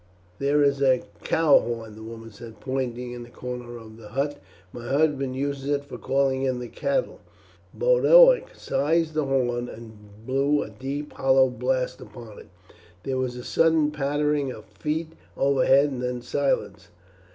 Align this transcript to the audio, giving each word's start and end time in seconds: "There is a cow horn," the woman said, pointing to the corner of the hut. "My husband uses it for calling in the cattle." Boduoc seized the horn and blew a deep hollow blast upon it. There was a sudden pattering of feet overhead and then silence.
"There 0.39 0.63
is 0.63 0.81
a 0.81 1.03
cow 1.23 1.59
horn," 1.59 1.93
the 1.95 2.01
woman 2.01 2.31
said, 2.31 2.59
pointing 2.59 3.13
to 3.19 3.23
the 3.23 3.29
corner 3.29 3.77
of 3.77 3.97
the 3.97 4.07
hut. 4.07 4.39
"My 4.73 4.87
husband 4.87 5.35
uses 5.35 5.69
it 5.69 5.85
for 5.85 5.99
calling 5.99 6.41
in 6.41 6.57
the 6.57 6.69
cattle." 6.69 7.19
Boduoc 7.71 8.55
seized 8.55 9.13
the 9.13 9.25
horn 9.25 9.69
and 9.69 10.25
blew 10.25 10.63
a 10.63 10.71
deep 10.71 11.13
hollow 11.13 11.49
blast 11.51 12.01
upon 12.01 12.39
it. 12.39 12.49
There 13.03 13.19
was 13.19 13.35
a 13.35 13.43
sudden 13.43 13.91
pattering 13.91 14.49
of 14.51 14.65
feet 14.65 15.09
overhead 15.37 15.91
and 15.91 16.01
then 16.01 16.23
silence. 16.23 16.87